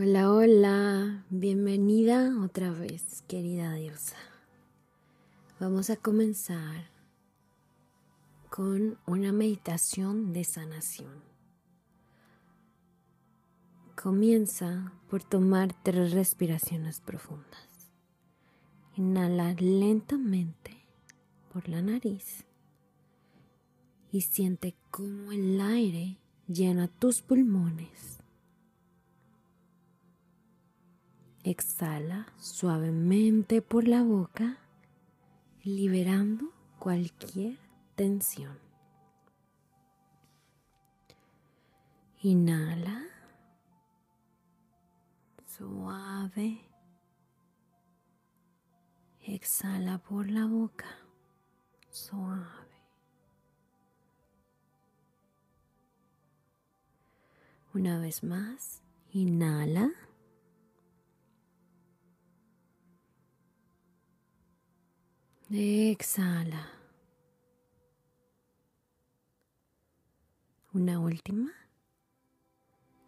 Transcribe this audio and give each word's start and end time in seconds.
Hola, 0.00 0.30
hola, 0.30 1.24
bienvenida 1.28 2.32
otra 2.40 2.70
vez, 2.70 3.24
querida 3.26 3.74
diosa. 3.74 4.14
Vamos 5.58 5.90
a 5.90 5.96
comenzar 5.96 6.88
con 8.48 8.96
una 9.06 9.32
meditación 9.32 10.32
de 10.32 10.44
sanación. 10.44 11.20
Comienza 14.00 14.92
por 15.10 15.24
tomar 15.24 15.74
tres 15.82 16.12
respiraciones 16.12 17.00
profundas. 17.00 17.90
Inhala 18.94 19.52
lentamente 19.54 20.76
por 21.52 21.68
la 21.68 21.82
nariz 21.82 22.44
y 24.12 24.20
siente 24.20 24.76
cómo 24.92 25.32
el 25.32 25.60
aire 25.60 26.18
llena 26.46 26.86
tus 26.86 27.20
pulmones 27.20 28.17
Exhala 31.50 32.26
suavemente 32.36 33.62
por 33.62 33.88
la 33.88 34.02
boca, 34.02 34.58
liberando 35.64 36.52
cualquier 36.78 37.58
tensión. 37.94 38.58
Inhala. 42.20 43.02
Suave. 45.46 46.68
Exhala 49.22 49.96
por 49.96 50.28
la 50.28 50.44
boca. 50.44 50.98
Suave. 51.88 52.44
Una 57.72 57.98
vez 57.98 58.22
más. 58.22 58.82
Inhala. 59.12 60.07
Exhala. 65.50 66.68
Una 70.74 71.00
última. 71.00 71.50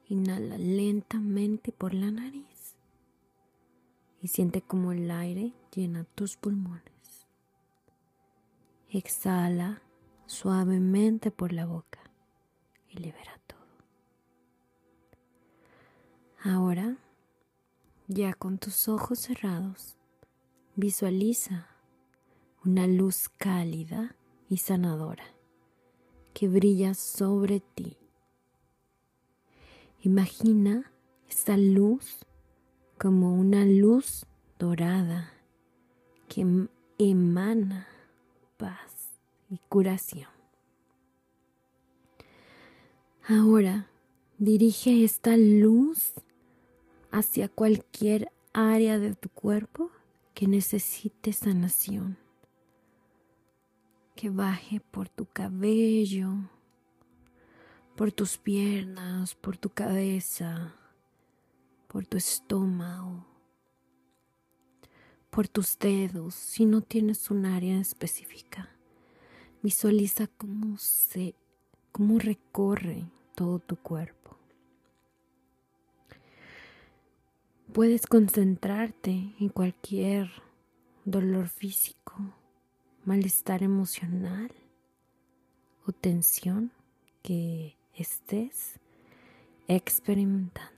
Inhala 0.08 0.56
lentamente 0.56 1.70
por 1.70 1.92
la 1.92 2.10
nariz 2.10 2.77
y 4.22 4.28
siente 4.28 4.62
como 4.62 4.92
el 4.92 5.10
aire 5.10 5.52
llena 5.70 6.05
tus 6.05 6.38
pulmones. 6.38 7.27
Exhala 8.88 9.82
suavemente 10.25 11.30
por 11.30 11.52
la 11.52 11.66
boca 11.66 12.00
y 12.88 12.97
libera 12.97 13.38
todo. 13.47 13.60
Ahora, 16.42 16.97
ya 18.08 18.32
con 18.32 18.56
tus 18.56 18.88
ojos 18.88 19.19
cerrados, 19.19 19.98
visualiza 20.75 21.69
una 22.62 22.86
luz 22.86 23.30
cálida 23.39 24.14
y 24.50 24.58
sanadora 24.58 25.25
que 26.34 26.47
brilla 26.47 26.92
sobre 26.92 27.61
ti. 27.61 27.97
Imagina 30.03 30.92
esta 31.28 31.56
luz 31.56 32.27
como 32.98 33.34
una 33.34 33.64
luz 33.64 34.27
dorada 34.58 35.33
que 36.28 36.42
em-, 36.42 36.69
emana 36.98 37.88
paz 38.58 39.08
y 39.48 39.58
curación. 39.70 40.28
Ahora 43.27 43.88
dirige 44.36 45.03
esta 45.03 45.36
luz 45.36 46.12
hacia 47.11 47.48
cualquier 47.48 48.31
área 48.53 48.98
de 48.98 49.14
tu 49.14 49.31
cuerpo 49.31 49.91
que 50.34 50.47
necesite 50.47 51.33
sanación 51.33 52.19
que 54.20 54.28
baje 54.28 54.81
por 54.81 55.08
tu 55.08 55.25
cabello, 55.25 56.28
por 57.97 58.12
tus 58.12 58.36
piernas, 58.36 59.34
por 59.34 59.56
tu 59.56 59.70
cabeza, 59.70 60.75
por 61.88 62.04
tu 62.04 62.19
estómago, 62.19 63.25
por 65.31 65.48
tus 65.48 65.78
dedos, 65.78 66.34
si 66.34 66.66
no 66.66 66.82
tienes 66.82 67.31
un 67.31 67.47
área 67.47 67.81
específica. 67.81 68.69
Visualiza 69.62 70.26
cómo 70.26 70.76
se 70.76 71.34
cómo 71.91 72.19
recorre 72.19 73.06
todo 73.34 73.58
tu 73.58 73.76
cuerpo. 73.76 74.37
Puedes 77.72 78.06
concentrarte 78.06 79.34
en 79.41 79.48
cualquier 79.48 80.31
dolor 81.06 81.48
físico 81.48 82.00
malestar 83.05 83.62
emocional 83.62 84.50
o 85.87 85.93
tensión 85.93 86.72
que 87.22 87.77
estés 87.94 88.78
experimentando. 89.69 90.71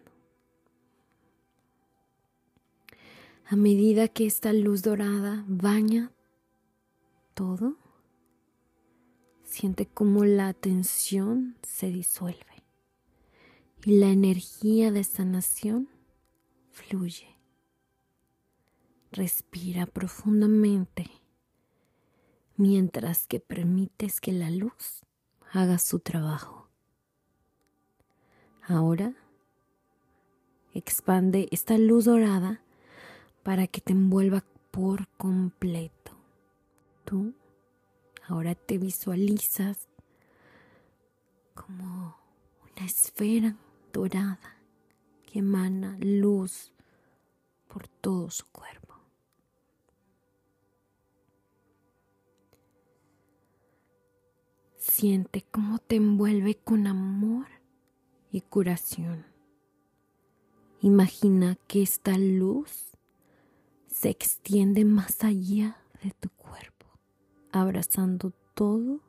A 3.47 3.57
medida 3.57 4.09
que 4.09 4.27
esta 4.27 4.53
luz 4.53 4.83
dorada 4.83 5.45
baña 5.47 6.11
todo, 7.35 7.77
siente 9.45 9.87
como 9.87 10.25
la 10.25 10.55
tensión 10.55 11.57
se 11.63 11.89
disuelve 11.89 12.65
y 13.85 13.99
la 13.99 14.09
energía 14.09 14.91
de 14.91 15.05
sanación 15.05 15.89
fluye. 16.71 17.37
Respira 19.11 19.87
profundamente 19.87 21.22
mientras 22.57 23.27
que 23.27 23.41
permites 23.41 24.21
que 24.21 24.33
la 24.33 24.51
luz 24.51 25.05
haga 25.53 25.79
su 25.79 26.01
trabajo. 26.01 26.69
Ahora 28.63 29.15
expande 30.75 31.49
esta 31.51 31.77
luz 31.79 32.07
dorada 32.07 32.61
para 33.43 33.67
que 33.67 33.81
te 33.81 33.93
envuelva 33.93 34.45
por 34.71 35.09
completo. 35.19 36.13
Tú 37.05 37.35
ahora 38.27 38.55
te 38.55 38.79
visualizas 38.79 39.89
como 41.55 42.17
una 42.63 42.87
esfera 42.87 43.57
dorada 43.93 44.57
que 45.27 45.41
emana 45.41 45.97
luz 46.01 46.73
por 47.69 47.89
todo 47.89 48.31
su 48.31 48.47
cuerpo. 48.47 48.82
Siente 55.03 55.45
cómo 55.51 55.81
te 55.81 55.97
envuelve 55.97 56.55
con 56.55 56.87
amor 56.87 57.47
y 58.31 58.41
curación. 58.41 59.27
Imagina 60.81 61.59
que 61.67 61.83
esta 61.83 62.17
luz 62.17 62.93
se 63.89 64.11
extiende 64.11 64.85
más 64.85 65.25
allá 65.25 65.77
de 66.05 66.13
tu 66.13 66.31
cuerpo, 66.31 66.87
abrazando 67.51 68.33
todo 68.55 69.01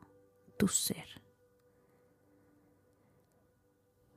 tu 0.58 0.68
ser. 0.68 1.22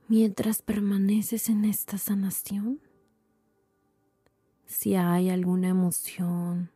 Mientras 0.08 0.62
permaneces 0.62 1.50
en 1.50 1.66
esta 1.66 1.98
sanación, 1.98 2.80
si 4.64 4.94
hay 4.94 5.28
alguna 5.28 5.68
emoción 5.68 6.70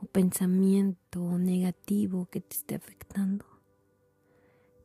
o 0.00 0.06
pensamiento 0.06 1.36
negativo 1.36 2.28
que 2.30 2.40
te 2.40 2.54
esté 2.54 2.76
afectando, 2.76 3.53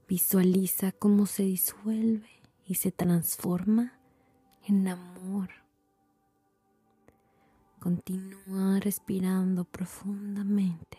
Visualiza 0.10 0.92
cómo 0.92 1.28
se 1.28 1.44
disuelve 1.44 2.32
y 2.66 2.74
se 2.74 2.92
transforma 2.92 3.94
en 4.66 4.88
amor. 4.88 5.50
Continúa 7.80 8.80
respirando 8.80 9.66
profundamente, 9.66 10.98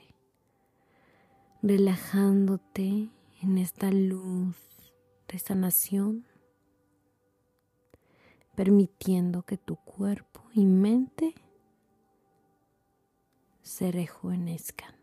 relajándote 1.61 3.11
en 3.43 3.58
esta 3.58 3.90
luz 3.90 4.55
de 5.26 5.40
sanación, 5.40 6.25
permitiendo 8.55 9.43
que 9.43 9.56
tu 9.56 9.75
cuerpo 9.75 10.40
y 10.55 10.64
mente 10.67 11.34
se 13.62 13.90
rejuvenezcan. 13.90 15.00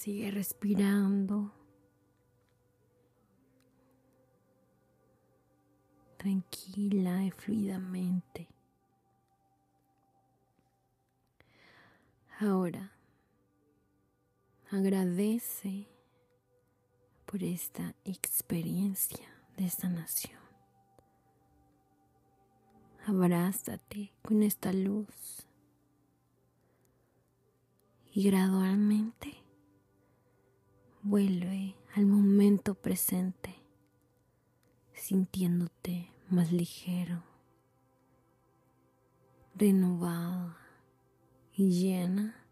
Sigue 0.00 0.30
respirando. 0.30 1.52
Tranquila 6.16 7.22
y 7.22 7.30
fluidamente. 7.30 8.48
Ahora, 12.38 12.92
agradece 14.70 15.86
por 17.26 17.42
esta 17.42 17.94
experiencia 18.06 19.28
de 19.58 19.68
sanación. 19.68 20.40
Abrázate 23.04 24.14
con 24.22 24.42
esta 24.42 24.72
luz 24.72 25.46
y 28.14 28.24
gradualmente 28.24 29.39
vuelve 31.02 31.76
al 31.94 32.04
momento 32.04 32.74
presente 32.74 33.56
sintiéndote 34.92 36.12
más 36.28 36.52
ligero, 36.52 37.22
renovada 39.54 40.58
y 41.54 41.70
llena 41.70 42.46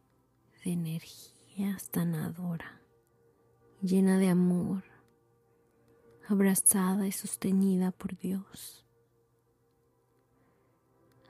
de 0.64 0.72
energía 0.72 1.78
sanadora, 1.78 2.80
llena 3.82 4.18
de 4.18 4.30
amor, 4.30 4.82
abrazada 6.26 7.06
y 7.06 7.12
sostenida 7.12 7.90
por 7.90 8.16
Dios. 8.16 8.86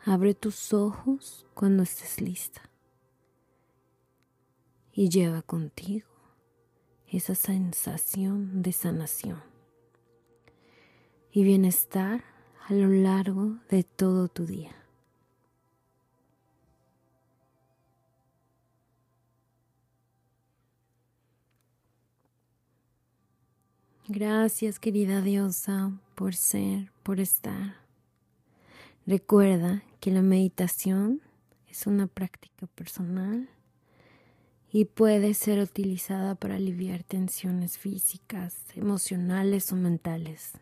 Abre 0.05 0.35
tus 0.35 0.73
ojos 0.73 1.47
cuando 1.53 1.83
estés 1.83 2.21
lista 2.21 2.71
y 4.93 5.09
lleva 5.09 5.43
contigo 5.43 6.18
esa 7.11 7.35
sensación 7.35 8.63
de 8.63 8.73
sanación 8.73 9.43
y 11.33 11.43
bienestar 11.43 12.25
a 12.67 12.75
lo 12.75 12.89
largo 12.89 13.57
de 13.71 13.83
todo 13.85 14.29
tu 14.29 14.45
día. 14.45 14.75
Gracias 24.11 24.79
querida 24.79 25.21
diosa 25.21 25.93
por 26.15 26.35
ser, 26.35 26.91
por 27.03 27.21
estar. 27.21 27.77
Recuerda 29.07 29.83
que 30.01 30.11
la 30.11 30.23
meditación 30.23 31.21
es 31.69 31.87
una 31.87 32.07
práctica 32.07 32.67
personal 32.69 33.51
y 34.71 34.85
puede 34.85 35.35
ser 35.35 35.61
utilizada 35.61 36.35
para 36.35 36.57
aliviar 36.57 37.03
tensiones 37.03 37.79
físicas, 37.79 38.57
emocionales 38.75 39.73
o 39.73 39.77
mentales. 39.77 40.53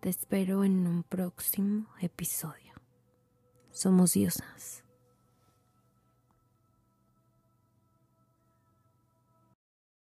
Te 0.00 0.08
espero 0.08 0.64
en 0.64 0.86
un 0.86 1.04
próximo 1.04 1.86
episodio. 2.00 2.72
Somos 3.70 4.14
diosas. 4.14 4.82